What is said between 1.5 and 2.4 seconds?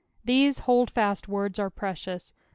are precious.